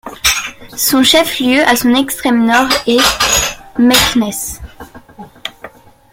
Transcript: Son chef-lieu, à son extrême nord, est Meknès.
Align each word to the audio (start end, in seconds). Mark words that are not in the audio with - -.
Son 0.75 1.03
chef-lieu, 1.03 1.61
à 1.61 1.75
son 1.75 1.93
extrême 1.93 2.43
nord, 2.43 2.71
est 2.87 2.97
Meknès. 3.77 4.59